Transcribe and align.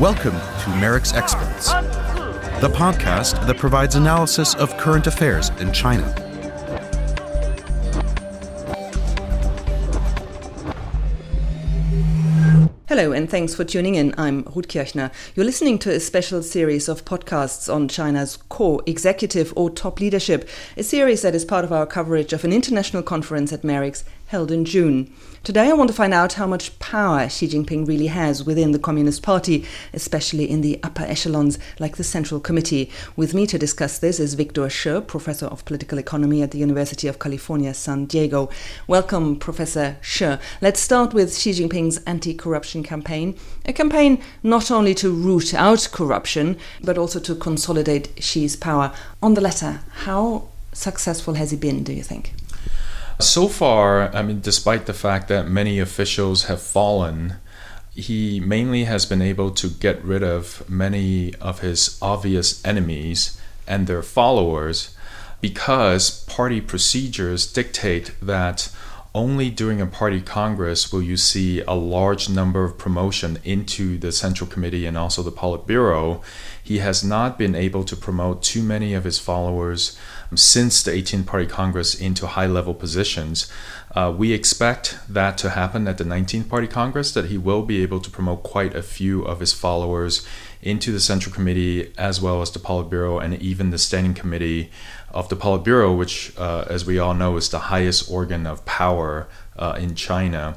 Welcome 0.00 0.34
to 0.62 0.70
MERICS 0.80 1.14
Experts, 1.14 1.68
the 2.60 2.68
podcast 2.74 3.46
that 3.46 3.56
provides 3.56 3.94
analysis 3.94 4.54
of 4.56 4.76
current 4.78 5.06
affairs 5.06 5.50
in 5.60 5.72
China. 5.72 6.12
Hello, 12.88 13.12
and 13.12 13.28
thanks 13.30 13.54
for 13.54 13.64
tuning 13.64 13.94
in. 13.96 14.14
I'm 14.16 14.44
Ruth 14.54 14.68
Kirchner. 14.68 15.10
You're 15.34 15.46
listening 15.46 15.78
to 15.80 15.90
a 15.90 15.98
special 15.98 16.42
series 16.42 16.88
of 16.88 17.04
podcasts 17.04 17.72
on 17.72 17.88
China's 17.88 18.36
core 18.50 18.82
executive 18.86 19.52
or 19.56 19.70
top 19.70 19.98
leadership, 19.98 20.48
a 20.76 20.82
series 20.82 21.22
that 21.22 21.34
is 21.34 21.44
part 21.44 21.64
of 21.64 21.72
our 21.72 21.86
coverage 21.86 22.32
of 22.32 22.44
an 22.44 22.52
international 22.52 23.02
conference 23.02 23.52
at 23.52 23.64
MERICS 23.64 24.04
held 24.26 24.50
in 24.50 24.64
June. 24.64 25.12
Today, 25.44 25.68
I 25.68 25.74
want 25.74 25.88
to 25.90 25.94
find 25.94 26.14
out 26.14 26.32
how 26.32 26.46
much 26.46 26.78
power 26.78 27.28
Xi 27.28 27.46
Jinping 27.46 27.86
really 27.86 28.06
has 28.06 28.44
within 28.44 28.72
the 28.72 28.78
Communist 28.78 29.22
Party, 29.22 29.66
especially 29.92 30.50
in 30.50 30.62
the 30.62 30.80
upper 30.82 31.02
echelons 31.02 31.58
like 31.78 31.98
the 31.98 32.02
Central 32.02 32.40
Committee. 32.40 32.90
With 33.14 33.34
me 33.34 33.46
to 33.48 33.58
discuss 33.58 33.98
this 33.98 34.18
is 34.18 34.32
Victor 34.32 34.70
Shih, 34.70 35.02
professor 35.02 35.44
of 35.44 35.66
political 35.66 35.98
economy 35.98 36.42
at 36.42 36.50
the 36.50 36.58
University 36.58 37.08
of 37.08 37.18
California, 37.18 37.74
San 37.74 38.06
Diego. 38.06 38.48
Welcome, 38.86 39.36
Professor 39.36 39.98
Shih. 40.00 40.38
Let's 40.62 40.80
start 40.80 41.12
with 41.12 41.36
Xi 41.36 41.50
Jinping's 41.50 41.98
anti 42.04 42.32
corruption 42.32 42.82
campaign, 42.82 43.36
a 43.66 43.74
campaign 43.74 44.22
not 44.42 44.70
only 44.70 44.94
to 44.94 45.12
root 45.12 45.52
out 45.52 45.88
corruption, 45.92 46.56
but 46.82 46.96
also 46.96 47.20
to 47.20 47.34
consolidate 47.34 48.08
Xi's 48.18 48.56
power. 48.56 48.94
On 49.22 49.34
the 49.34 49.42
latter, 49.42 49.80
how 50.06 50.48
successful 50.72 51.34
has 51.34 51.50
he 51.50 51.56
been, 51.58 51.84
do 51.84 51.92
you 51.92 52.02
think? 52.02 52.32
So 53.20 53.48
far, 53.48 54.14
I 54.14 54.22
mean, 54.22 54.40
despite 54.40 54.86
the 54.86 54.92
fact 54.92 55.28
that 55.28 55.46
many 55.46 55.78
officials 55.78 56.44
have 56.44 56.60
fallen, 56.60 57.36
he 57.94 58.40
mainly 58.40 58.84
has 58.84 59.06
been 59.06 59.22
able 59.22 59.52
to 59.52 59.68
get 59.68 60.04
rid 60.04 60.24
of 60.24 60.68
many 60.68 61.34
of 61.36 61.60
his 61.60 61.96
obvious 62.02 62.64
enemies 62.64 63.40
and 63.68 63.86
their 63.86 64.02
followers 64.02 64.96
because 65.40 66.24
party 66.24 66.60
procedures 66.60 67.50
dictate 67.50 68.12
that 68.20 68.70
only 69.14 69.48
during 69.48 69.80
a 69.80 69.86
party 69.86 70.20
congress 70.20 70.92
will 70.92 71.02
you 71.02 71.16
see 71.16 71.60
a 71.60 71.72
large 71.74 72.28
number 72.28 72.64
of 72.64 72.76
promotion 72.76 73.38
into 73.44 73.96
the 73.96 74.10
central 74.10 74.50
committee 74.50 74.86
and 74.86 74.98
also 74.98 75.22
the 75.22 75.30
politburo. 75.30 76.20
He 76.62 76.78
has 76.78 77.04
not 77.04 77.38
been 77.38 77.54
able 77.54 77.84
to 77.84 77.96
promote 77.96 78.42
too 78.42 78.62
many 78.62 78.92
of 78.92 79.04
his 79.04 79.20
followers 79.20 79.96
since 80.36 80.82
the 80.82 80.90
18th 80.90 81.26
Party 81.26 81.46
Congress 81.46 81.94
into 81.94 82.26
high 82.26 82.46
level 82.46 82.74
positions. 82.74 83.50
Uh, 83.94 84.12
we 84.16 84.32
expect 84.32 84.98
that 85.08 85.38
to 85.38 85.50
happen 85.50 85.86
at 85.86 85.98
the 85.98 86.04
19th 86.04 86.48
Party 86.48 86.66
Congress, 86.66 87.12
that 87.12 87.26
he 87.26 87.38
will 87.38 87.62
be 87.62 87.82
able 87.82 88.00
to 88.00 88.10
promote 88.10 88.42
quite 88.42 88.74
a 88.74 88.82
few 88.82 89.22
of 89.22 89.40
his 89.40 89.52
followers 89.52 90.26
into 90.60 90.90
the 90.90 91.00
Central 91.00 91.32
Committee 91.32 91.92
as 91.96 92.20
well 92.20 92.42
as 92.42 92.50
the 92.50 92.58
Politburo 92.58 93.22
and 93.22 93.34
even 93.40 93.70
the 93.70 93.78
Standing 93.78 94.14
Committee 94.14 94.70
of 95.10 95.28
the 95.28 95.36
Politburo, 95.36 95.96
which, 95.96 96.32
uh, 96.36 96.64
as 96.68 96.84
we 96.84 96.98
all 96.98 97.14
know, 97.14 97.36
is 97.36 97.50
the 97.50 97.70
highest 97.70 98.10
organ 98.10 98.46
of 98.46 98.64
power 98.64 99.28
uh, 99.56 99.76
in 99.78 99.94
China. 99.94 100.56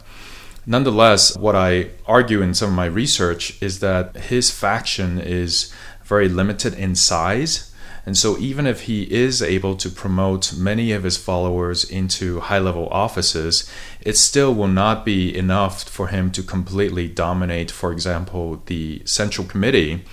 Nonetheless, 0.65 1.37
what 1.37 1.55
I 1.55 1.91
argue 2.05 2.41
in 2.41 2.53
some 2.53 2.69
of 2.69 2.75
my 2.75 2.87
research 2.87 3.61
is 3.61 3.79
that 3.79 4.17
his 4.17 4.51
faction 4.51 5.19
is 5.19 5.73
very 6.03 6.27
limited 6.27 6.73
in 6.73 6.95
size. 6.95 7.73
And 8.07 8.17
so, 8.17 8.37
even 8.37 8.65
if 8.65 8.83
he 8.83 9.03
is 9.03 9.41
able 9.41 9.75
to 9.75 9.89
promote 9.89 10.55
many 10.57 10.93
of 10.93 11.03
his 11.03 11.17
followers 11.17 11.83
into 11.83 12.39
high 12.39 12.57
level 12.57 12.87
offices, 12.87 13.69
it 13.99 14.15
still 14.15 14.55
will 14.55 14.69
not 14.69 15.03
be 15.03 15.37
enough 15.37 15.83
for 15.83 16.07
him 16.07 16.31
to 16.31 16.41
completely 16.41 17.09
dominate, 17.09 17.69
for 17.69 17.91
example, 17.91 18.63
the 18.67 19.01
Central 19.03 19.45
Committee. 19.45 20.05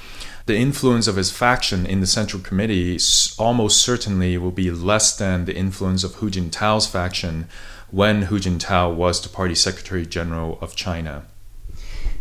The 0.47 0.57
influence 0.57 1.07
of 1.07 1.15
his 1.15 1.31
faction 1.31 1.87
in 1.87 2.01
the 2.01 2.09
Central 2.09 2.43
Committee 2.43 2.99
almost 3.39 3.81
certainly 3.81 4.37
will 4.39 4.51
be 4.51 4.73
less 4.73 5.17
than 5.17 5.45
the 5.45 5.55
influence 5.55 6.03
of 6.03 6.15
Hu 6.17 6.31
Jintao's 6.31 6.89
faction 6.89 7.47
when 7.93 8.23
Hu 8.23 8.41
Jintao 8.41 8.93
was 8.93 9.21
the 9.21 9.29
party 9.29 9.55
secretary 9.55 10.05
general 10.05 10.59
of 10.61 10.75
China. 10.75 11.27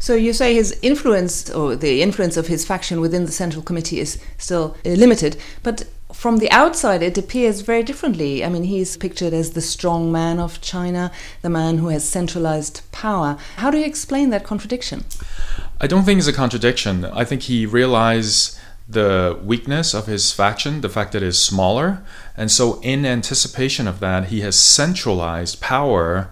So 0.04 0.16
you 0.16 0.34
say 0.34 0.54
his 0.54 0.78
influence, 0.82 1.50
or 1.50 1.78
the 1.78 2.02
influence 2.02 2.36
of 2.36 2.48
his 2.48 2.66
faction 2.66 3.00
within 3.00 3.24
the 3.24 3.32
Central 3.32 3.64
Committee, 3.64 4.02
is 4.02 4.22
still 4.38 4.76
uh, 4.86 4.90
limited, 4.90 5.38
but 5.64 5.86
from 6.12 6.40
the 6.40 6.52
outside 6.52 7.02
it 7.02 7.18
appears 7.18 7.62
very 7.62 7.84
differently. 7.84 8.44
I 8.44 8.50
mean, 8.50 8.64
he's 8.64 8.98
pictured 8.98 9.32
as 9.32 9.52
the 9.52 9.62
strong 9.62 10.12
man 10.12 10.40
of 10.40 10.60
China, 10.60 11.10
the 11.42 11.50
man 11.50 11.78
who 11.78 11.88
has 11.88 12.04
centralized 12.04 12.82
power. 12.92 13.38
How 13.56 13.72
do 13.72 13.78
you 13.78 13.86
explain 13.86 14.30
that 14.32 14.44
contradiction? 14.44 15.06
I 15.80 15.88
don't 15.88 16.04
think 16.04 16.18
it's 16.18 16.28
a 16.28 16.34
contradiction. 16.34 17.06
I 17.06 17.24
think 17.24 17.44
he 17.44 17.66
realized 17.66 18.60
the 18.86 19.40
weakness 19.42 19.94
of 19.94 20.08
his 20.08 20.34
faction, 20.34 20.82
the 20.82 20.90
fact 20.90 21.14
that 21.14 21.24
it's 21.24 21.40
smaller, 21.40 22.04
and 22.36 22.52
so 22.52 22.82
in 22.82 23.06
anticipation 23.06 23.88
of 23.88 24.02
that, 24.02 24.26
he 24.26 24.42
has 24.42 24.60
centralized 24.60 25.62
power 25.62 26.30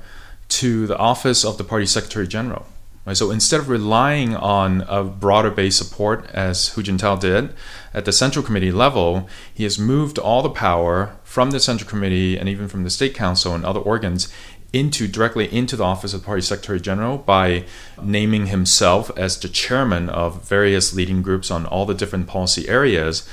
to 0.59 0.87
the 0.87 0.97
office 0.97 1.45
of 1.45 1.57
the 1.57 1.63
party 1.63 1.85
secretary 1.85 2.27
general. 2.27 2.65
Right? 3.11 3.17
So 3.17 3.29
instead 3.29 3.59
of 3.59 3.67
relying 3.67 4.37
on 4.37 4.85
a 4.87 5.03
broader 5.03 5.51
base 5.51 5.75
support 5.75 6.25
as 6.27 6.69
Hu 6.69 6.81
Jintao 6.81 7.19
did 7.19 7.53
at 7.93 8.05
the 8.05 8.13
Central 8.13 8.41
Committee 8.41 8.71
level, 8.71 9.27
he 9.53 9.65
has 9.65 9.77
moved 9.77 10.17
all 10.17 10.41
the 10.41 10.49
power 10.49 11.17
from 11.25 11.51
the 11.51 11.59
Central 11.59 11.89
Committee 11.89 12.37
and 12.37 12.47
even 12.47 12.69
from 12.69 12.85
the 12.85 12.89
State 12.89 13.13
Council 13.13 13.53
and 13.53 13.65
other 13.65 13.81
organs 13.81 14.33
into 14.71 15.09
directly 15.09 15.53
into 15.53 15.75
the 15.75 15.83
office 15.83 16.13
of 16.13 16.21
the 16.21 16.25
party 16.25 16.41
secretary 16.41 16.79
general 16.79 17.17
by 17.17 17.65
naming 18.01 18.45
himself 18.45 19.11
as 19.17 19.37
the 19.37 19.49
chairman 19.49 20.07
of 20.07 20.47
various 20.47 20.93
leading 20.93 21.21
groups 21.21 21.51
on 21.51 21.65
all 21.65 21.85
the 21.85 21.93
different 21.93 22.27
policy 22.27 22.69
areas. 22.69 23.27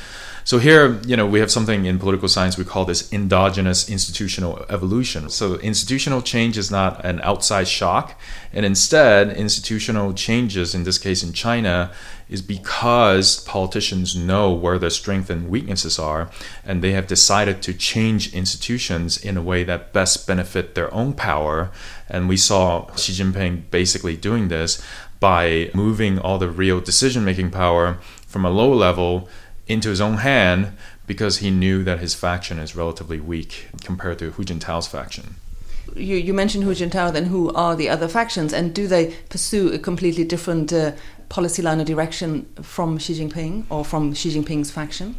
So 0.48 0.56
here, 0.56 0.98
you 1.04 1.14
know, 1.14 1.26
we 1.26 1.40
have 1.40 1.50
something 1.50 1.84
in 1.84 1.98
political 1.98 2.26
science 2.26 2.56
we 2.56 2.64
call 2.64 2.86
this 2.86 3.12
endogenous 3.12 3.90
institutional 3.90 4.64
evolution. 4.70 5.28
So 5.28 5.56
institutional 5.56 6.22
change 6.22 6.56
is 6.56 6.70
not 6.70 7.04
an 7.04 7.20
outside 7.20 7.68
shock, 7.68 8.18
and 8.50 8.64
instead, 8.64 9.36
institutional 9.36 10.14
changes, 10.14 10.74
in 10.74 10.84
this 10.84 10.96
case 10.96 11.22
in 11.22 11.34
China, 11.34 11.92
is 12.30 12.40
because 12.40 13.40
politicians 13.44 14.16
know 14.16 14.50
where 14.50 14.78
their 14.78 14.88
strengths 14.88 15.28
and 15.28 15.50
weaknesses 15.50 15.98
are, 15.98 16.30
and 16.64 16.80
they 16.80 16.92
have 16.92 17.06
decided 17.06 17.60
to 17.60 17.74
change 17.74 18.32
institutions 18.32 19.18
in 19.18 19.36
a 19.36 19.42
way 19.42 19.64
that 19.64 19.92
best 19.92 20.26
benefit 20.26 20.74
their 20.74 20.90
own 20.94 21.12
power. 21.12 21.70
And 22.08 22.26
we 22.26 22.38
saw 22.38 22.90
Xi 22.96 23.12
Jinping 23.12 23.70
basically 23.70 24.16
doing 24.16 24.48
this 24.48 24.82
by 25.20 25.70
moving 25.74 26.18
all 26.18 26.38
the 26.38 26.48
real 26.48 26.80
decision-making 26.80 27.50
power 27.50 27.98
from 28.26 28.46
a 28.46 28.50
low 28.50 28.72
level 28.72 29.28
into 29.68 29.90
his 29.90 30.00
own 30.00 30.18
hand 30.18 30.72
because 31.06 31.38
he 31.38 31.50
knew 31.50 31.84
that 31.84 32.00
his 32.00 32.14
faction 32.14 32.58
is 32.58 32.74
relatively 32.74 33.20
weak 33.20 33.68
compared 33.84 34.18
to 34.18 34.30
Hu 34.32 34.44
Jintao's 34.44 34.86
faction. 34.86 35.36
You, 35.96 36.16
you 36.16 36.34
mentioned 36.34 36.64
Hu 36.64 36.74
Jintao, 36.74 37.12
then 37.12 37.26
who 37.26 37.52
are 37.54 37.74
the 37.74 37.88
other 37.88 38.08
factions, 38.08 38.52
and 38.52 38.74
do 38.74 38.86
they 38.86 39.14
pursue 39.30 39.72
a 39.72 39.78
completely 39.78 40.24
different 40.24 40.72
uh, 40.72 40.92
policy 41.28 41.62
line 41.62 41.80
or 41.80 41.84
direction 41.84 42.46
from 42.62 42.98
Xi 42.98 43.14
Jinping 43.14 43.64
or 43.70 43.84
from 43.84 44.14
Xi 44.14 44.30
Jinping's 44.30 44.70
faction? 44.70 45.16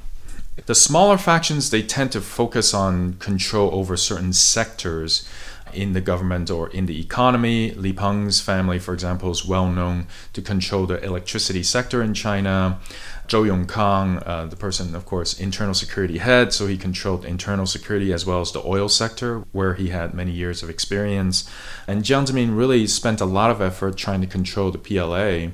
The 0.66 0.76
smaller 0.76 1.18
factions 1.18 1.70
they 1.70 1.82
tend 1.82 2.12
to 2.12 2.22
focus 2.22 2.74
on 2.74 3.14
control 3.14 3.74
over 3.74 3.96
certain 3.98 4.34
sectors 4.34 5.28
in 5.74 5.94
the 5.94 6.02
government 6.02 6.50
or 6.50 6.70
in 6.70 6.86
the 6.86 7.00
economy. 7.00 7.72
Li 7.72 7.94
Peng's 7.94 8.40
family, 8.42 8.80
for 8.80 8.94
example, 8.94 9.32
is 9.32 9.46
well 9.46 9.70
known 9.70 10.08
to 10.34 10.42
control 10.42 10.86
the 10.86 11.04
electricity 11.04 11.64
sector 11.64 12.02
in 12.02 12.14
China. 12.14 12.80
Zhou 13.28 13.46
Yongkang, 13.48 14.24
uh, 14.26 14.46
the 14.48 14.56
person, 14.56 14.96
of 14.96 15.06
course, 15.06 15.40
internal 15.40 15.76
security 15.76 16.18
head, 16.18 16.52
so 16.52 16.66
he 16.66 16.78
controlled 16.78 17.24
internal 17.26 17.68
security 17.68 18.12
as 18.12 18.26
well 18.26 18.42
as 18.42 18.52
the 18.52 18.64
oil 18.66 18.90
sector, 18.90 19.44
where 19.52 19.76
he 19.76 19.90
had 19.90 20.16
many 20.16 20.32
years 20.32 20.64
of 20.64 20.70
experience. 20.70 21.48
And 21.88 22.04
Jiang 22.04 22.26
Zemin 22.26 22.58
really 22.58 22.88
spent 22.88 23.22
a 23.22 23.26
lot 23.26 23.52
of 23.52 23.62
effort 23.62 23.98
trying 23.98 24.22
to 24.22 24.28
control 24.28 24.72
the 24.72 24.80
PLA. 24.80 25.52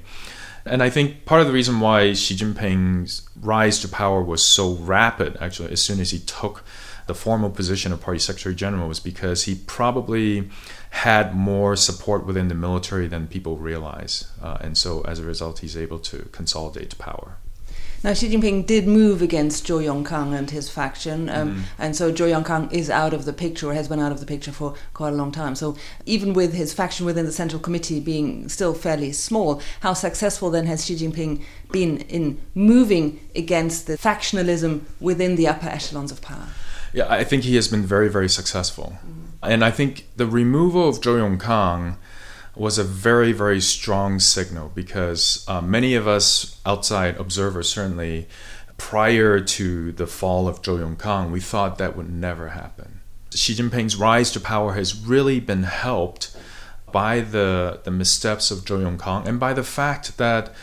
And 0.66 0.82
I 0.82 0.90
think 0.90 1.26
part 1.26 1.42
of 1.42 1.48
the 1.48 1.54
reason 1.54 1.80
why 1.80 2.14
Xi 2.14 2.36
Jinping's 2.36 3.28
rise 3.40 3.80
to 3.82 3.90
power 3.90 4.24
was 4.24 4.42
so 4.42 4.74
rapid, 4.74 5.38
actually, 5.40 5.72
as 5.72 5.82
soon 5.82 6.00
as 6.00 6.12
he 6.12 6.20
took 6.20 6.64
the 7.08 7.16
formal 7.16 7.50
position 7.50 7.92
of 7.94 8.02
party 8.02 8.20
secretary 8.20 8.56
general, 8.56 8.88
was 8.88 9.00
because 9.00 9.44
he 9.44 9.56
probably 9.56 10.50
had 10.90 11.36
more 11.36 11.76
support 11.76 12.26
within 12.26 12.48
the 12.48 12.56
military 12.56 13.08
than 13.08 13.28
people 13.28 13.58
realize. 13.58 14.32
Uh, 14.42 14.58
and 14.62 14.78
so 14.78 15.02
as 15.02 15.20
a 15.20 15.24
result, 15.24 15.60
he's 15.60 15.78
able 15.78 16.00
to 16.00 16.30
consolidate 16.32 16.98
power. 16.98 17.38
Now, 18.06 18.14
Xi 18.14 18.30
Jinping 18.30 18.68
did 18.68 18.88
move 18.88 19.24
against 19.24 19.66
Zhou 19.66 19.84
Yongkang 19.84 20.38
and 20.38 20.52
his 20.52 20.70
faction, 20.70 21.28
um, 21.28 21.50
mm-hmm. 21.50 21.62
and 21.80 21.96
so 21.96 22.12
Zhou 22.12 22.32
Yongkang 22.32 22.72
is 22.72 22.92
out 22.92 23.16
of 23.16 23.26
the 23.26 23.34
picture, 23.34 23.72
or 23.72 23.74
has 23.74 23.88
been 23.88 24.00
out 24.00 24.12
of 24.12 24.20
the 24.20 24.28
picture 24.28 24.52
for 24.52 24.76
quite 24.94 25.12
a 25.12 25.16
long 25.16 25.32
time. 25.32 25.56
So, 25.56 25.76
even 26.06 26.34
with 26.34 26.54
his 26.54 26.72
faction 26.72 27.08
within 27.08 27.26
the 27.26 27.32
Central 27.32 27.60
Committee 27.60 28.00
being 28.00 28.48
still 28.48 28.76
fairly 28.76 29.12
small, 29.12 29.60
how 29.80 29.94
successful 29.94 30.52
then 30.52 30.68
has 30.68 30.86
Xi 30.86 30.96
Jinping 30.98 31.44
been 31.72 31.98
in 32.02 32.40
moving 32.54 33.20
against 33.36 33.88
the 33.88 33.98
factionalism 33.98 34.82
within 35.00 35.36
the 35.36 35.48
upper 35.48 35.68
echelons 35.68 36.12
of 36.12 36.22
power? 36.22 36.50
Yeah, 36.96 37.08
I 37.10 37.26
think 37.26 37.44
he 37.44 37.56
has 37.56 37.68
been 37.68 37.86
very, 37.86 38.08
very 38.08 38.30
successful. 38.30 38.98
Mm-hmm. 38.98 39.26
And 39.44 39.66
I 39.66 39.70
think 39.70 40.08
the 40.16 40.26
removal 40.26 40.88
of 40.88 41.02
Zhou 41.02 41.20
Yongkang 41.20 41.98
was 42.56 42.78
a 42.78 42.86
very, 42.86 43.34
very 43.34 43.60
strong 43.60 44.20
signal 44.20 44.72
because 44.74 45.44
uh, 45.50 45.60
many 45.60 45.94
of 45.94 46.08
us 46.08 46.60
outside 46.66 47.18
observers, 47.18 47.68
certainly 47.68 48.30
prior 48.78 49.42
to 49.42 49.92
the 49.92 50.08
fall 50.08 50.48
of 50.48 50.62
Zhou 50.62 50.80
Yongkang, 50.80 51.32
we 51.32 51.42
thought 51.42 51.78
that 51.80 51.98
would 51.98 52.10
never 52.10 52.50
happen. 52.50 53.02
Xi 53.34 53.54
Jinping's 53.56 53.98
rise 53.98 54.32
to 54.32 54.40
power 54.40 54.74
has 54.74 54.96
really 54.96 55.42
been 55.42 55.64
helped 55.64 56.36
by 56.94 57.20
the, 57.20 57.82
the 57.84 57.92
missteps 57.92 58.52
of 58.52 58.60
Zhou 58.60 58.98
Yongkang 58.98 59.28
and 59.28 59.38
by 59.38 59.52
the 59.52 59.64
fact 59.66 60.18
that 60.18 60.54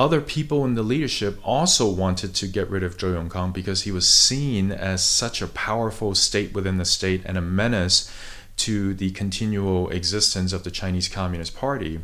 other 0.00 0.22
people 0.22 0.64
in 0.64 0.76
the 0.76 0.82
leadership 0.82 1.38
also 1.44 1.86
wanted 1.86 2.34
to 2.34 2.46
get 2.46 2.70
rid 2.70 2.82
of 2.82 2.96
Zhou 2.96 3.14
Yongkang 3.14 3.52
because 3.52 3.82
he 3.82 3.92
was 3.92 4.08
seen 4.08 4.72
as 4.72 5.04
such 5.04 5.42
a 5.42 5.46
powerful 5.46 6.14
state 6.14 6.54
within 6.54 6.78
the 6.78 6.86
state 6.86 7.20
and 7.26 7.36
a 7.36 7.42
menace 7.42 8.10
to 8.56 8.94
the 8.94 9.10
continual 9.10 9.90
existence 9.90 10.54
of 10.54 10.64
the 10.64 10.70
Chinese 10.70 11.06
Communist 11.06 11.54
Party. 11.54 12.00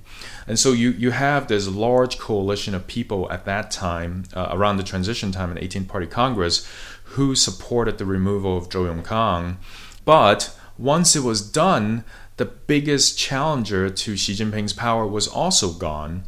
And 0.47 0.59
so 0.59 0.73
you, 0.73 0.91
you 0.91 1.11
have 1.13 1.49
this 1.49 1.69
large 1.69 2.19
coalition 2.19 2.75
of 2.75 2.87
people 2.87 3.33
at 3.33 3.47
that 3.47 3.71
time, 3.71 4.25
uh, 4.35 4.49
around 4.51 4.77
the 4.77 4.83
transition 4.83 5.33
time 5.33 5.49
in 5.49 5.55
the 5.55 5.67
18th 5.67 5.89
Party 5.89 6.07
Congress, 6.07 6.69
who 7.15 7.35
supported 7.35 7.97
the 7.97 8.05
removal 8.05 8.59
of 8.59 8.69
Zhou 8.69 8.95
Yongkang. 8.95 9.57
But 10.05 10.55
once 10.77 11.17
it 11.17 11.23
was 11.23 11.41
done, 11.51 12.05
the 12.37 12.45
biggest 12.45 13.19
challenger 13.19 13.89
to 13.89 14.17
Xi 14.19 14.35
Jinping's 14.35 14.75
power 14.75 15.07
was 15.07 15.27
also 15.27 15.73
gone. 15.73 16.25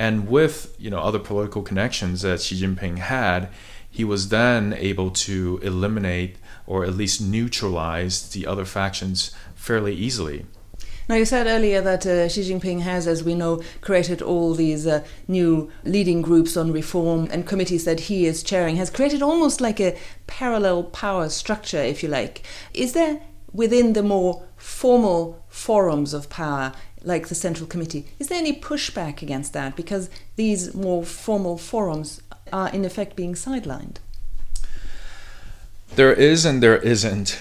And 0.00 0.30
with 0.30 0.74
you 0.78 0.88
know 0.88 1.00
other 1.00 1.18
political 1.18 1.60
connections 1.60 2.22
that 2.22 2.40
Xi 2.40 2.58
Jinping 2.58 2.96
had, 2.96 3.50
he 3.90 4.02
was 4.02 4.30
then 4.30 4.72
able 4.72 5.10
to 5.26 5.60
eliminate 5.62 6.36
or 6.66 6.84
at 6.84 6.94
least 6.94 7.20
neutralize 7.20 8.30
the 8.30 8.46
other 8.46 8.64
factions 8.64 9.30
fairly 9.54 9.94
easily. 9.94 10.46
Now, 11.06 11.16
you 11.16 11.26
said 11.26 11.46
earlier 11.46 11.82
that 11.82 12.06
uh, 12.06 12.28
Xi 12.30 12.42
Jinping 12.50 12.80
has, 12.80 13.06
as 13.06 13.22
we 13.22 13.34
know, 13.34 13.62
created 13.82 14.22
all 14.22 14.54
these 14.54 14.86
uh, 14.86 15.04
new 15.28 15.70
leading 15.84 16.22
groups 16.22 16.56
on 16.56 16.72
reform 16.72 17.28
and 17.30 17.46
committees 17.46 17.84
that 17.84 18.00
he 18.08 18.24
is 18.24 18.42
chairing, 18.42 18.76
has 18.76 18.88
created 18.88 19.20
almost 19.20 19.60
like 19.60 19.80
a 19.80 19.98
parallel 20.26 20.84
power 20.84 21.28
structure, 21.28 21.82
if 21.82 22.02
you 22.02 22.08
like. 22.08 22.46
Is 22.72 22.94
there, 22.94 23.20
within 23.52 23.92
the 23.92 24.02
more 24.02 24.44
formal 24.56 25.44
forums 25.48 26.14
of 26.14 26.30
power, 26.30 26.72
like 27.04 27.28
the 27.28 27.34
Central 27.34 27.66
Committee, 27.66 28.06
is 28.18 28.28
there 28.28 28.38
any 28.38 28.58
pushback 28.58 29.22
against 29.22 29.52
that? 29.52 29.76
Because 29.76 30.10
these 30.36 30.74
more 30.74 31.04
formal 31.04 31.58
forums 31.58 32.20
are, 32.52 32.68
in 32.70 32.84
effect, 32.84 33.16
being 33.16 33.34
sidelined. 33.34 33.96
There 35.94 36.12
is 36.12 36.44
and 36.44 36.62
there 36.62 36.76
isn't. 36.76 37.38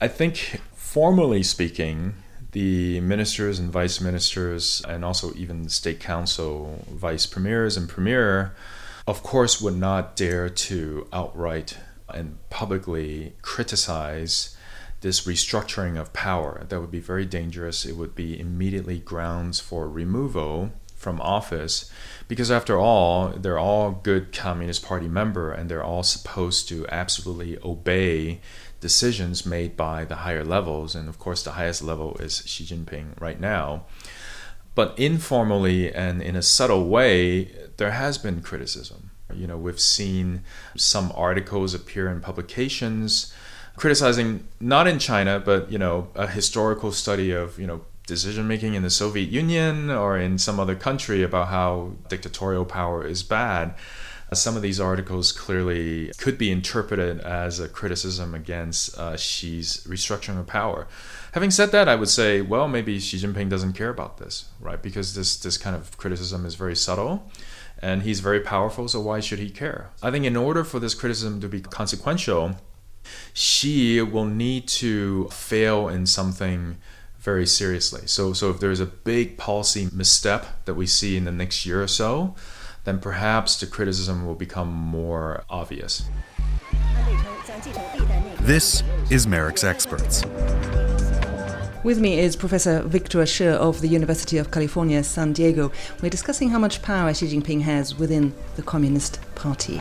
I 0.00 0.08
think 0.08 0.60
formally 0.74 1.42
speaking, 1.42 2.14
the 2.52 3.00
ministers 3.00 3.58
and 3.58 3.70
vice 3.70 4.00
ministers, 4.00 4.82
and 4.88 5.04
also 5.04 5.32
even 5.34 5.64
the 5.64 5.70
state 5.70 6.00
council 6.00 6.84
vice 6.90 7.26
premiers 7.26 7.76
and 7.76 7.88
premier, 7.88 8.54
of 9.06 9.22
course, 9.22 9.60
would 9.60 9.76
not 9.76 10.16
dare 10.16 10.48
to 10.48 11.06
outright 11.12 11.78
and 12.08 12.38
publicly 12.50 13.34
criticize 13.42 14.56
this 15.00 15.26
restructuring 15.26 15.98
of 15.98 16.12
power. 16.12 16.64
That 16.68 16.80
would 16.80 16.90
be 16.90 17.00
very 17.00 17.24
dangerous. 17.24 17.84
It 17.84 17.96
would 17.96 18.14
be 18.14 18.38
immediately 18.38 18.98
grounds 18.98 19.60
for 19.60 19.88
removal 19.88 20.72
from 20.96 21.20
office 21.20 21.90
because 22.26 22.50
after 22.50 22.76
all 22.76 23.28
they're 23.28 23.58
all 23.58 23.92
good 23.92 24.32
communist 24.32 24.84
party 24.84 25.06
member 25.06 25.52
and 25.52 25.70
they're 25.70 25.84
all 25.84 26.02
supposed 26.02 26.68
to 26.68 26.84
absolutely 26.88 27.56
obey 27.62 28.40
decisions 28.80 29.46
made 29.46 29.76
by 29.76 30.04
the 30.04 30.16
higher 30.16 30.44
levels. 30.44 30.94
And 30.94 31.08
of 31.08 31.18
course, 31.18 31.42
the 31.42 31.52
highest 31.52 31.82
level 31.82 32.16
is 32.18 32.42
Xi 32.46 32.64
Jinping 32.64 33.20
right 33.20 33.40
now. 33.40 33.84
But 34.74 34.98
informally 34.98 35.92
and 35.92 36.22
in 36.22 36.36
a 36.36 36.42
subtle 36.42 36.88
way, 36.88 37.50
there 37.78 37.92
has 37.92 38.18
been 38.18 38.42
criticism. 38.42 39.10
You 39.34 39.46
know, 39.46 39.56
we've 39.56 39.80
seen 39.80 40.42
some 40.76 41.12
articles 41.14 41.74
appear 41.74 42.08
in 42.08 42.20
publications 42.20 43.32
criticizing 43.78 44.46
not 44.60 44.86
in 44.86 44.98
China, 44.98 45.40
but 45.40 45.70
you 45.72 45.78
know, 45.78 46.08
a 46.14 46.26
historical 46.26 46.92
study 46.92 47.30
of 47.30 47.58
you 47.58 47.66
know 47.66 47.82
decision 48.06 48.48
making 48.48 48.74
in 48.74 48.82
the 48.82 48.90
Soviet 48.90 49.28
Union 49.28 49.90
or 49.90 50.18
in 50.18 50.38
some 50.38 50.58
other 50.58 50.74
country 50.74 51.22
about 51.22 51.48
how 51.48 51.92
dictatorial 52.08 52.64
power 52.64 53.06
is 53.06 53.22
bad 53.22 53.74
some 54.32 54.56
of 54.56 54.62
these 54.62 54.80
articles 54.80 55.32
clearly 55.32 56.12
could 56.18 56.36
be 56.36 56.50
interpreted 56.50 57.20
as 57.20 57.60
a 57.60 57.68
criticism 57.68 58.34
against 58.34 58.96
uh, 58.98 59.16
Xi's 59.16 59.84
restructuring 59.86 60.38
of 60.38 60.46
power. 60.46 60.86
Having 61.32 61.50
said 61.52 61.72
that, 61.72 61.88
I 61.88 61.94
would 61.94 62.08
say, 62.08 62.40
well, 62.42 62.68
maybe 62.68 62.98
Xi 62.98 63.18
Jinping 63.18 63.48
doesn't 63.48 63.72
care 63.72 63.88
about 63.88 64.18
this, 64.18 64.46
right? 64.60 64.80
Because 64.80 65.14
this 65.14 65.36
this 65.36 65.56
kind 65.56 65.74
of 65.74 65.96
criticism 65.96 66.44
is 66.44 66.54
very 66.54 66.76
subtle, 66.76 67.30
and 67.80 68.02
he's 68.02 68.20
very 68.20 68.40
powerful. 68.40 68.88
So 68.88 69.00
why 69.00 69.20
should 69.20 69.38
he 69.38 69.50
care? 69.50 69.90
I 70.02 70.10
think 70.10 70.24
in 70.24 70.36
order 70.36 70.64
for 70.64 70.78
this 70.78 70.94
criticism 70.94 71.40
to 71.40 71.48
be 71.48 71.60
consequential, 71.60 72.56
Xi 73.34 74.02
will 74.02 74.24
need 74.24 74.68
to 74.68 75.28
fail 75.28 75.88
in 75.88 76.06
something 76.06 76.78
very 77.18 77.46
seriously. 77.46 78.06
So 78.06 78.32
so 78.32 78.50
if 78.50 78.60
there's 78.60 78.80
a 78.80 78.86
big 78.86 79.36
policy 79.36 79.88
misstep 79.92 80.64
that 80.64 80.74
we 80.74 80.86
see 80.86 81.16
in 81.16 81.24
the 81.24 81.32
next 81.32 81.66
year 81.66 81.82
or 81.82 81.88
so 81.88 82.34
then 82.84 82.98
perhaps 82.98 83.60
the 83.60 83.66
criticism 83.66 84.26
will 84.26 84.34
become 84.34 84.72
more 84.72 85.44
obvious. 85.50 86.04
This 88.40 88.82
is 89.10 89.26
MERICS 89.26 89.64
Experts. 89.64 90.24
With 91.84 92.00
me 92.00 92.18
is 92.18 92.34
Professor 92.34 92.82
Victor 92.82 93.24
Shih 93.26 93.48
of 93.48 93.80
the 93.80 93.88
University 93.88 94.38
of 94.38 94.50
California, 94.50 95.04
San 95.04 95.32
Diego. 95.32 95.70
We're 96.02 96.08
discussing 96.08 96.50
how 96.50 96.58
much 96.58 96.82
power 96.82 97.12
Xi 97.12 97.26
Jinping 97.26 97.60
has 97.62 97.94
within 97.98 98.32
the 98.56 98.62
Communist 98.62 99.20
Party. 99.34 99.80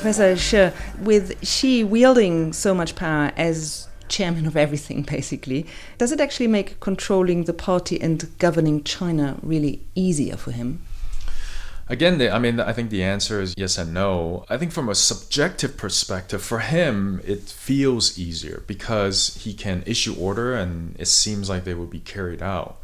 Professor 0.00 0.36
Shih, 0.36 0.70
with 1.00 1.44
Xi 1.44 1.82
wielding 1.82 2.52
so 2.52 2.72
much 2.72 2.94
power 2.94 3.32
as 3.36 3.88
chairman 4.08 4.46
of 4.46 4.56
everything, 4.56 5.02
basically. 5.02 5.66
Does 5.98 6.12
it 6.12 6.20
actually 6.20 6.46
make 6.46 6.78
controlling 6.78 7.44
the 7.44 7.52
party 7.52 8.00
and 8.00 8.30
governing 8.38 8.84
China 8.84 9.40
really 9.42 9.82
easier 9.96 10.36
for 10.36 10.52
him? 10.52 10.84
Again, 11.88 12.22
I 12.22 12.38
mean, 12.38 12.60
I 12.60 12.72
think 12.72 12.90
the 12.90 13.02
answer 13.02 13.42
is 13.42 13.54
yes 13.56 13.76
and 13.76 13.92
no. 13.92 14.44
I 14.48 14.56
think 14.56 14.70
from 14.70 14.88
a 14.88 14.94
subjective 14.94 15.76
perspective, 15.76 16.42
for 16.42 16.60
him, 16.60 17.20
it 17.24 17.48
feels 17.48 18.16
easier 18.16 18.62
because 18.68 19.34
he 19.42 19.52
can 19.52 19.82
issue 19.84 20.14
order 20.14 20.54
and 20.54 20.94
it 20.96 21.08
seems 21.08 21.48
like 21.48 21.64
they 21.64 21.74
will 21.74 21.86
be 21.86 21.98
carried 21.98 22.40
out. 22.40 22.80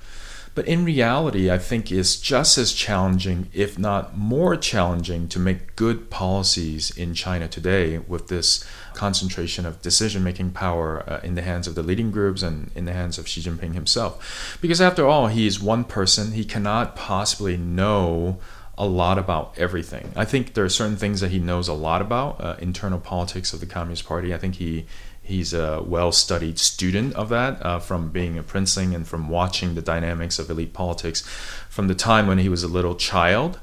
But 0.55 0.69
in 0.69 0.85
reality, 0.85 1.51
I 1.51 1.59
think 1.59 1.91
it's 1.91 2.17
just 2.17 2.59
as 2.59 2.73
challenging, 2.73 3.49
if 3.53 3.77
not 3.77 4.17
more 4.17 4.57
challenging, 4.57 5.27
to 5.29 5.41
make 5.41 5.75
good 5.75 6.11
policies 6.11 6.97
in 6.97 7.15
China 7.15 7.49
today 7.49 7.99
with 7.99 8.29
this 8.29 8.65
concentration 8.95 9.67
of 9.67 9.83
decision 9.83 10.23
making 10.23 10.53
power 10.53 11.03
uh, 11.09 11.21
in 11.25 11.35
the 11.35 11.43
hands 11.43 11.67
of 11.67 11.75
the 11.75 11.83
leading 11.83 12.13
groups 12.13 12.43
and 12.43 12.71
in 12.77 12.85
the 12.85 12.93
hands 12.93 13.19
of 13.19 13.27
Xi 13.27 13.41
Jinping 13.41 13.75
himself. 13.75 14.57
Because 14.61 14.81
after 14.81 15.07
all, 15.07 15.27
he 15.27 15.47
is 15.47 15.61
one 15.61 15.83
person, 15.83 16.33
he 16.33 16.45
cannot 16.45 16.95
possibly 16.95 17.57
know 17.57 18.39
a 18.79 18.87
lot 18.87 19.19
about 19.19 19.55
everything. 19.57 20.13
I 20.17 20.25
think 20.25 20.55
there 20.55 20.65
are 20.65 20.69
certain 20.69 20.97
things 20.97 21.21
that 21.21 21.31
he 21.31 21.39
knows 21.39 21.69
a 21.69 21.75
lot 21.75 22.01
about 22.03 22.41
uh, 22.41 22.57
internal 22.59 22.99
politics 22.99 23.53
of 23.53 23.61
the 23.61 23.67
Communist 23.67 24.05
Party. 24.07 24.35
I 24.35 24.39
think 24.39 24.57
he 24.57 24.87
He's 25.25 25.55
a 25.55 25.83
well 25.83 26.13
studied 26.13 26.59
student 26.59 27.15
of 27.15 27.31
that 27.31 27.65
uh, 27.65 27.79
from 27.79 28.11
being 28.11 28.37
a 28.37 28.43
princeling 28.43 28.95
and 28.95 29.09
from 29.09 29.31
watching 29.31 29.75
the 29.75 29.81
dynamics 29.81 30.39
of 30.39 30.51
elite 30.51 30.75
politics 30.75 31.23
from 31.71 31.89
the 31.89 31.95
time 31.95 32.27
when 32.27 32.37
he 32.37 32.51
was 32.51 32.63
a 32.63 32.69
little 32.69 32.95
child. 32.95 33.59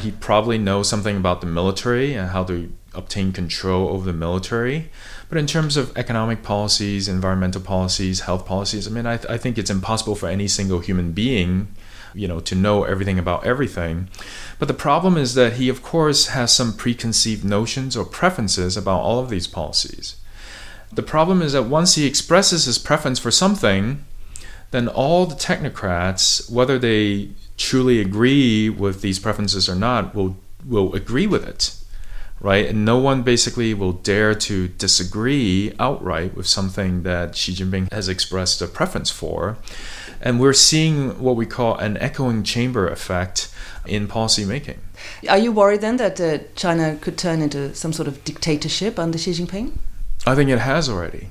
He 0.00 0.10
probably 0.10 0.56
knows 0.56 0.88
something 0.88 1.18
about 1.18 1.42
the 1.42 1.46
military 1.46 2.14
and 2.14 2.30
how 2.30 2.44
to 2.44 2.72
obtain 2.94 3.30
control 3.32 3.90
over 3.90 4.06
the 4.06 4.16
military. 4.16 4.90
But 5.28 5.36
in 5.36 5.46
terms 5.46 5.76
of 5.76 5.94
economic 5.98 6.42
policies, 6.42 7.08
environmental 7.08 7.60
policies, 7.60 8.20
health 8.20 8.46
policies, 8.46 8.86
I 8.86 8.90
mean, 8.90 9.04
I, 9.04 9.18
th- 9.18 9.30
I 9.30 9.36
think 9.36 9.58
it's 9.58 9.70
impossible 9.70 10.14
for 10.14 10.30
any 10.30 10.48
single 10.48 10.80
human 10.80 11.12
being 11.12 11.68
you 12.14 12.28
know 12.28 12.40
to 12.40 12.54
know 12.54 12.84
everything 12.84 13.18
about 13.18 13.42
everything 13.46 14.06
but 14.58 14.68
the 14.68 14.74
problem 14.74 15.16
is 15.16 15.32
that 15.32 15.54
he 15.54 15.70
of 15.70 15.82
course 15.82 16.26
has 16.26 16.52
some 16.52 16.74
preconceived 16.74 17.42
notions 17.42 17.96
or 17.96 18.04
preferences 18.04 18.76
about 18.76 19.00
all 19.00 19.18
of 19.18 19.30
these 19.30 19.46
policies 19.46 20.16
the 20.92 21.02
problem 21.02 21.40
is 21.40 21.52
that 21.52 21.64
once 21.64 21.94
he 21.94 22.06
expresses 22.06 22.66
his 22.66 22.78
preference 22.78 23.18
for 23.18 23.30
something, 23.30 24.04
then 24.72 24.88
all 24.88 25.26
the 25.26 25.34
technocrats, 25.34 26.50
whether 26.50 26.78
they 26.78 27.30
truly 27.56 28.00
agree 28.00 28.68
with 28.68 29.00
these 29.00 29.18
preferences 29.18 29.68
or 29.68 29.74
not, 29.74 30.14
will 30.14 30.36
will 30.64 30.94
agree 30.94 31.26
with 31.26 31.44
it, 31.46 31.74
right? 32.40 32.66
And 32.66 32.84
no 32.84 32.98
one 32.98 33.22
basically 33.22 33.74
will 33.74 33.92
dare 33.92 34.34
to 34.34 34.68
disagree 34.68 35.74
outright 35.80 36.36
with 36.36 36.46
something 36.46 37.02
that 37.02 37.34
Xi 37.34 37.52
Jinping 37.52 37.92
has 37.92 38.08
expressed 38.08 38.62
a 38.62 38.68
preference 38.68 39.10
for. 39.10 39.56
And 40.20 40.38
we're 40.38 40.52
seeing 40.52 41.20
what 41.20 41.34
we 41.34 41.46
call 41.46 41.74
an 41.76 41.96
echoing 41.96 42.44
chamber 42.44 42.86
effect 42.86 43.52
in 43.86 44.06
policy 44.06 44.44
making. 44.44 44.78
Are 45.28 45.38
you 45.38 45.50
worried 45.50 45.80
then 45.80 45.96
that 45.96 46.20
uh, 46.20 46.38
China 46.54 46.96
could 47.00 47.18
turn 47.18 47.42
into 47.42 47.74
some 47.74 47.92
sort 47.92 48.06
of 48.06 48.22
dictatorship 48.22 49.00
under 49.00 49.18
Xi 49.18 49.32
Jinping? 49.32 49.72
I 50.26 50.34
think 50.34 50.50
it 50.50 50.58
has 50.58 50.88
already. 50.88 51.30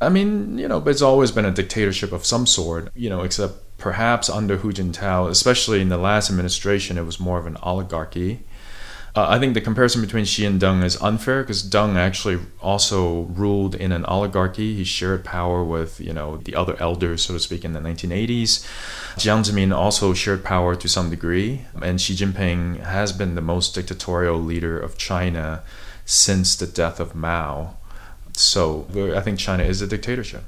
I 0.00 0.08
mean, 0.08 0.58
you 0.58 0.68
know, 0.68 0.82
it's 0.86 1.02
always 1.02 1.30
been 1.30 1.44
a 1.44 1.50
dictatorship 1.50 2.12
of 2.12 2.26
some 2.26 2.46
sort, 2.46 2.90
you 2.94 3.08
know, 3.08 3.22
except 3.22 3.78
perhaps 3.78 4.28
under 4.28 4.58
Hu 4.58 4.72
Jintao, 4.72 5.30
especially 5.30 5.80
in 5.80 5.88
the 5.88 5.96
last 5.96 6.28
administration, 6.28 6.98
it 6.98 7.04
was 7.04 7.20
more 7.20 7.38
of 7.38 7.46
an 7.46 7.56
oligarchy. 7.62 8.40
Uh, 9.14 9.26
I 9.30 9.38
think 9.38 9.54
the 9.54 9.62
comparison 9.62 10.02
between 10.02 10.26
Xi 10.26 10.44
and 10.44 10.60
Deng 10.60 10.84
is 10.84 11.00
unfair 11.00 11.42
because 11.42 11.62
Deng 11.62 11.96
actually 11.96 12.38
also 12.60 13.22
ruled 13.22 13.74
in 13.74 13.90
an 13.90 14.04
oligarchy. 14.04 14.74
He 14.74 14.84
shared 14.84 15.24
power 15.24 15.64
with, 15.64 15.98
you 16.00 16.12
know, 16.12 16.36
the 16.36 16.54
other 16.54 16.76
elders, 16.78 17.22
so 17.22 17.32
to 17.32 17.40
speak, 17.40 17.64
in 17.64 17.72
the 17.72 17.80
1980s. 17.80 18.66
Jiang 19.16 19.42
Zemin 19.42 19.74
also 19.74 20.12
shared 20.12 20.44
power 20.44 20.76
to 20.76 20.88
some 20.88 21.08
degree, 21.08 21.62
and 21.80 21.98
Xi 21.98 22.14
Jinping 22.14 22.80
has 22.80 23.14
been 23.14 23.36
the 23.36 23.40
most 23.40 23.74
dictatorial 23.74 24.38
leader 24.38 24.78
of 24.78 24.98
China 24.98 25.62
since 26.04 26.54
the 26.54 26.66
death 26.66 27.00
of 27.00 27.14
Mao. 27.14 27.76
So 28.38 28.86
I 29.16 29.20
think 29.20 29.38
China 29.38 29.64
is 29.64 29.80
a 29.80 29.86
dictatorship. 29.86 30.44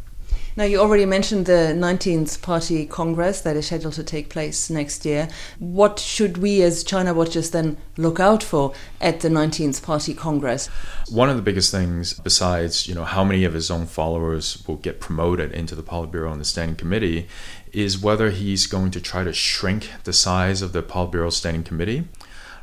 Now, 0.59 0.65
you 0.65 0.81
already 0.81 1.07
mentioned 1.07 1.47
the 1.47 1.73
19th 1.73 2.43
Party 2.43 2.85
Congress 2.85 3.43
that 3.43 3.55
is 3.55 3.67
scheduled 3.67 3.95
to 3.95 4.03
take 4.03 4.29
place 4.29 4.69
next 4.69 5.07
year. 5.07 5.29
What 5.61 6.01
should 6.01 6.39
we 6.39 6.63
as 6.63 6.83
China 6.83 7.15
watchers 7.15 7.51
then 7.53 7.77
look 7.97 8.19
out 8.19 8.43
for 8.43 8.75
at 9.01 9.21
the 9.21 9.29
19th 9.29 9.83
Party 9.85 10.15
Congress? 10.15 10.67
One 11.11 11.31
of 11.31 11.37
the 11.37 11.43
biggest 11.43 11.71
things, 11.71 12.13
besides 12.13 12.89
you 12.89 12.95
know 12.97 13.05
how 13.05 13.23
many 13.23 13.45
of 13.45 13.55
his 13.55 13.71
own 13.71 13.87
followers 13.87 14.65
will 14.67 14.77
get 14.77 14.99
promoted 14.99 15.53
into 15.53 15.77
the 15.77 15.83
Politburo 15.85 16.33
and 16.33 16.41
the 16.41 16.45
Standing 16.45 16.77
Committee, 16.77 17.29
is 17.73 18.03
whether 18.03 18.31
he's 18.31 18.67
going 18.67 18.91
to 18.91 19.01
try 19.01 19.23
to 19.23 19.33
shrink 19.33 19.93
the 20.03 20.13
size 20.13 20.61
of 20.61 20.73
the 20.73 20.83
Politburo 20.83 21.33
Standing 21.33 21.63
Committee. 21.63 22.09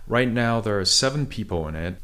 Right 0.05 0.29
now, 0.29 0.59
there 0.59 0.77
are 0.77 0.85
seven 0.85 1.25
people 1.25 1.67
in 1.69 1.75
it. 1.75 1.95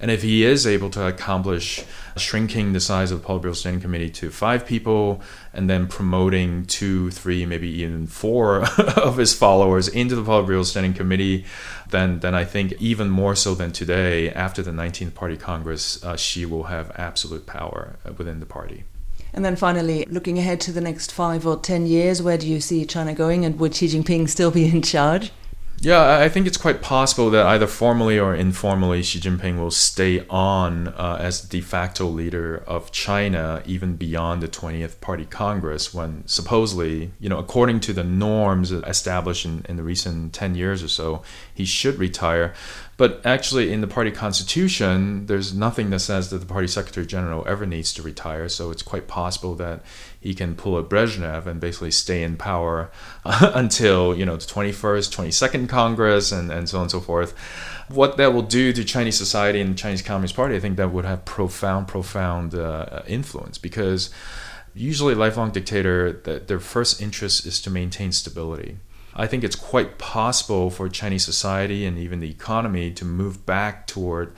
And 0.00 0.10
if 0.10 0.22
he 0.22 0.44
is 0.44 0.66
able 0.66 0.88
to 0.90 1.06
accomplish 1.06 1.84
shrinking 2.16 2.72
the 2.72 2.80
size 2.80 3.10
of 3.10 3.22
the 3.22 3.28
Politburo 3.28 3.54
Standing 3.54 3.82
Committee 3.82 4.10
to 4.10 4.30
five 4.30 4.66
people 4.66 5.20
and 5.52 5.68
then 5.68 5.86
promoting 5.86 6.64
two, 6.64 7.10
three, 7.10 7.44
maybe 7.44 7.68
even 7.68 8.06
four 8.06 8.64
of 8.96 9.18
his 9.18 9.34
followers 9.34 9.88
into 9.88 10.16
the 10.16 10.22
Politburo 10.22 10.64
Standing 10.64 10.94
Committee, 10.94 11.44
then, 11.90 12.20
then 12.20 12.34
I 12.34 12.44
think 12.44 12.72
even 12.80 13.10
more 13.10 13.36
so 13.36 13.54
than 13.54 13.72
today, 13.72 14.30
after 14.30 14.62
the 14.62 14.70
19th 14.70 15.14
Party 15.14 15.36
Congress, 15.36 16.02
uh, 16.02 16.16
Xi 16.16 16.46
will 16.46 16.64
have 16.64 16.90
absolute 16.96 17.46
power 17.46 17.96
uh, 18.06 18.12
within 18.12 18.40
the 18.40 18.46
party. 18.46 18.84
And 19.32 19.44
then 19.44 19.54
finally, 19.54 20.06
looking 20.06 20.38
ahead 20.38 20.60
to 20.62 20.72
the 20.72 20.80
next 20.80 21.12
five 21.12 21.46
or 21.46 21.56
ten 21.56 21.86
years, 21.86 22.20
where 22.20 22.38
do 22.38 22.48
you 22.48 22.60
see 22.60 22.84
China 22.84 23.14
going 23.14 23.44
and 23.44 23.60
would 23.60 23.74
Xi 23.74 23.86
Jinping 23.86 24.28
still 24.28 24.50
be 24.50 24.66
in 24.66 24.82
charge? 24.82 25.30
Yeah, 25.82 26.18
I 26.18 26.28
think 26.28 26.46
it's 26.46 26.58
quite 26.58 26.82
possible 26.82 27.30
that 27.30 27.46
either 27.46 27.66
formally 27.66 28.18
or 28.18 28.34
informally, 28.34 29.02
Xi 29.02 29.18
Jinping 29.18 29.58
will 29.58 29.70
stay 29.70 30.26
on 30.28 30.88
uh, 30.88 31.16
as 31.18 31.40
de 31.40 31.62
facto 31.62 32.06
leader 32.06 32.62
of 32.66 32.92
China 32.92 33.62
even 33.64 33.96
beyond 33.96 34.42
the 34.42 34.48
20th 34.48 35.00
Party 35.00 35.24
Congress, 35.24 35.94
when 35.94 36.22
supposedly, 36.26 37.12
you 37.18 37.30
know, 37.30 37.38
according 37.38 37.80
to 37.80 37.94
the 37.94 38.04
norms 38.04 38.72
established 38.72 39.46
in, 39.46 39.64
in 39.70 39.76
the 39.76 39.82
recent 39.82 40.34
10 40.34 40.54
years 40.54 40.82
or 40.82 40.88
so, 40.88 41.22
he 41.54 41.64
should 41.64 41.98
retire. 41.98 42.52
But 43.00 43.24
actually, 43.24 43.72
in 43.72 43.80
the 43.80 43.86
party 43.86 44.10
constitution, 44.10 45.24
there's 45.24 45.54
nothing 45.54 45.88
that 45.88 46.00
says 46.00 46.28
that 46.28 46.36
the 46.36 46.44
party 46.44 46.66
secretary 46.66 47.06
general 47.06 47.48
ever 47.48 47.64
needs 47.64 47.94
to 47.94 48.02
retire. 48.02 48.46
So 48.50 48.70
it's 48.70 48.82
quite 48.82 49.08
possible 49.08 49.54
that 49.54 49.80
he 50.20 50.34
can 50.34 50.54
pull 50.54 50.76
a 50.76 50.84
Brezhnev 50.84 51.46
and 51.46 51.62
basically 51.62 51.92
stay 51.92 52.22
in 52.22 52.36
power 52.36 52.90
until 53.24 54.14
you 54.14 54.26
know 54.26 54.36
the 54.36 54.44
21st, 54.44 55.16
22nd 55.16 55.66
Congress, 55.66 56.30
and, 56.30 56.52
and 56.52 56.68
so 56.68 56.76
on 56.76 56.82
and 56.82 56.90
so 56.90 57.00
forth. 57.00 57.32
What 57.88 58.18
that 58.18 58.34
will 58.34 58.42
do 58.42 58.70
to 58.74 58.84
Chinese 58.84 59.16
society 59.16 59.62
and 59.62 59.70
the 59.70 59.78
Chinese 59.78 60.02
Communist 60.02 60.36
Party, 60.36 60.54
I 60.54 60.60
think 60.60 60.76
that 60.76 60.92
would 60.92 61.06
have 61.06 61.24
profound, 61.24 61.88
profound 61.88 62.54
uh, 62.54 63.00
influence 63.06 63.56
because 63.56 64.10
usually 64.74 65.14
lifelong 65.14 65.52
dictator, 65.52 66.12
their 66.12 66.60
first 66.60 67.00
interest 67.00 67.46
is 67.46 67.62
to 67.62 67.70
maintain 67.70 68.12
stability 68.12 68.76
I 69.20 69.26
think 69.26 69.44
it's 69.44 69.54
quite 69.54 69.98
possible 69.98 70.70
for 70.70 70.88
Chinese 70.88 71.26
society 71.26 71.84
and 71.84 71.98
even 71.98 72.20
the 72.20 72.30
economy 72.30 72.90
to 72.92 73.04
move 73.04 73.44
back 73.44 73.86
toward 73.86 74.32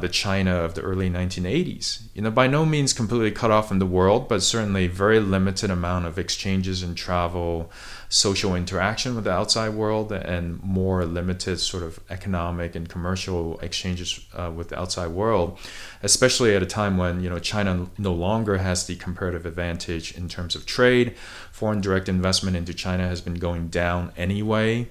the 0.00 0.08
China 0.08 0.56
of 0.56 0.74
the 0.74 0.82
early 0.82 1.10
1980s. 1.10 2.02
You 2.14 2.22
know, 2.22 2.30
by 2.30 2.46
no 2.46 2.64
means 2.66 2.92
completely 2.92 3.30
cut 3.30 3.50
off 3.50 3.68
from 3.68 3.78
the 3.78 3.86
world, 3.86 4.28
but 4.28 4.42
certainly 4.42 4.86
very 4.86 5.20
limited 5.20 5.70
amount 5.70 6.06
of 6.06 6.18
exchanges 6.18 6.82
and 6.82 6.96
travel, 6.96 7.70
social 8.08 8.54
interaction 8.54 9.14
with 9.14 9.24
the 9.24 9.32
outside 9.32 9.70
world, 9.70 10.12
and 10.12 10.62
more 10.62 11.04
limited 11.04 11.60
sort 11.60 11.82
of 11.82 12.00
economic 12.10 12.74
and 12.74 12.88
commercial 12.88 13.58
exchanges 13.60 14.26
uh, 14.34 14.50
with 14.54 14.68
the 14.68 14.78
outside 14.78 15.08
world. 15.08 15.58
Especially 16.02 16.54
at 16.54 16.62
a 16.62 16.66
time 16.66 16.96
when 16.96 17.20
you 17.20 17.30
know 17.30 17.38
China 17.38 17.88
no 17.98 18.12
longer 18.12 18.58
has 18.58 18.86
the 18.86 18.96
comparative 18.96 19.46
advantage 19.46 20.16
in 20.16 20.28
terms 20.28 20.54
of 20.54 20.66
trade. 20.66 21.14
Foreign 21.52 21.80
direct 21.80 22.08
investment 22.08 22.56
into 22.56 22.74
China 22.74 23.06
has 23.06 23.20
been 23.20 23.34
going 23.34 23.68
down 23.68 24.12
anyway. 24.16 24.88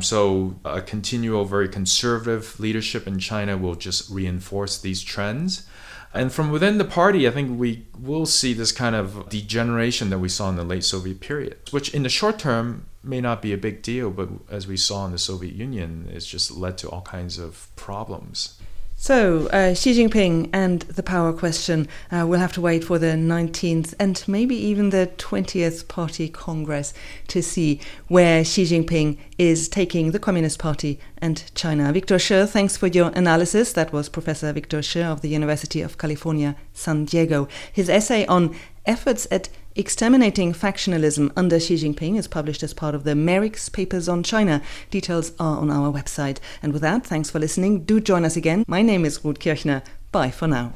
So, 0.00 0.56
a 0.64 0.80
continual, 0.80 1.44
very 1.44 1.68
conservative 1.68 2.58
leadership 2.60 3.06
in 3.06 3.18
China 3.18 3.56
will 3.56 3.74
just 3.74 4.10
reinforce 4.10 4.78
these 4.78 5.02
trends. 5.02 5.66
And 6.14 6.32
from 6.32 6.50
within 6.50 6.78
the 6.78 6.84
party, 6.84 7.28
I 7.28 7.30
think 7.30 7.58
we 7.58 7.86
will 7.98 8.26
see 8.26 8.54
this 8.54 8.72
kind 8.72 8.96
of 8.96 9.28
degeneration 9.28 10.10
that 10.10 10.18
we 10.18 10.28
saw 10.28 10.48
in 10.48 10.56
the 10.56 10.64
late 10.64 10.84
Soviet 10.84 11.20
period, 11.20 11.58
which 11.70 11.92
in 11.94 12.02
the 12.02 12.08
short 12.08 12.38
term 12.38 12.86
may 13.02 13.20
not 13.20 13.42
be 13.42 13.52
a 13.52 13.58
big 13.58 13.82
deal, 13.82 14.10
but 14.10 14.28
as 14.50 14.66
we 14.66 14.76
saw 14.76 15.04
in 15.06 15.12
the 15.12 15.18
Soviet 15.18 15.54
Union, 15.54 16.08
it's 16.10 16.26
just 16.26 16.50
led 16.50 16.78
to 16.78 16.88
all 16.88 17.02
kinds 17.02 17.38
of 17.38 17.68
problems. 17.76 18.58
So, 19.00 19.46
uh, 19.52 19.74
Xi 19.74 19.94
Jinping 19.94 20.50
and 20.52 20.80
the 20.82 21.04
power 21.04 21.32
question, 21.32 21.86
uh, 22.10 22.26
we'll 22.28 22.40
have 22.40 22.52
to 22.54 22.60
wait 22.60 22.82
for 22.82 22.98
the 22.98 23.14
19th 23.14 23.94
and 24.00 24.24
maybe 24.26 24.56
even 24.56 24.90
the 24.90 25.08
20th 25.18 25.86
Party 25.86 26.28
Congress 26.28 26.92
to 27.28 27.40
see 27.40 27.80
where 28.08 28.44
Xi 28.44 28.64
Jinping 28.64 29.16
is 29.38 29.68
taking 29.68 30.10
the 30.10 30.18
Communist 30.18 30.58
Party 30.58 30.98
and 31.18 31.44
China. 31.54 31.92
Victor 31.92 32.18
Shih, 32.18 32.44
thanks 32.44 32.76
for 32.76 32.88
your 32.88 33.12
analysis. 33.14 33.72
That 33.72 33.92
was 33.92 34.08
Professor 34.08 34.52
Victor 34.52 34.82
Shih 34.82 35.04
of 35.04 35.20
the 35.20 35.28
University 35.28 35.80
of 35.80 35.96
California, 35.96 36.56
San 36.72 37.04
Diego. 37.04 37.46
His 37.72 37.88
essay 37.88 38.26
on 38.26 38.56
efforts 38.84 39.28
at 39.30 39.48
Exterminating 39.78 40.52
Factionalism 40.52 41.30
under 41.36 41.60
Xi 41.60 41.76
Jinping 41.76 42.18
is 42.18 42.26
published 42.26 42.64
as 42.64 42.74
part 42.74 42.96
of 42.96 43.04
the 43.04 43.14
MERICS 43.14 43.68
Papers 43.68 44.08
on 44.08 44.24
China. 44.24 44.60
Details 44.90 45.30
are 45.38 45.58
on 45.58 45.70
our 45.70 45.92
website. 45.92 46.38
And 46.60 46.72
with 46.72 46.82
that, 46.82 47.06
thanks 47.06 47.30
for 47.30 47.38
listening. 47.38 47.84
Do 47.84 48.00
join 48.00 48.24
us 48.24 48.34
again. 48.34 48.64
My 48.66 48.82
name 48.82 49.04
is 49.04 49.24
Ruth 49.24 49.38
Kirchner. 49.38 49.84
Bye 50.10 50.32
for 50.32 50.48
now. 50.48 50.72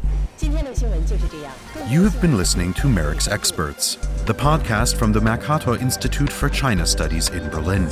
You 1.89 2.05
have 2.05 2.21
been 2.21 2.37
listening 2.37 2.75
to 2.75 2.87
MERICS 2.87 3.27
Experts, 3.27 3.97
the 4.27 4.35
podcast 4.35 4.95
from 4.95 5.11
the 5.11 5.21
Mercator 5.21 5.77
Institute 5.79 6.31
for 6.31 6.49
China 6.49 6.87
Studies 6.87 7.29
in 7.31 7.51
Berlin. 7.51 7.89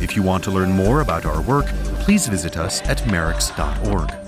If 0.00 0.16
you 0.16 0.22
want 0.22 0.42
to 0.44 0.50
learn 0.50 0.72
more 0.72 1.02
about 1.02 1.26
our 1.26 1.42
work, 1.42 1.66
please 2.00 2.26
visit 2.26 2.56
us 2.56 2.80
at 2.88 3.00
merics.org. 3.00 4.23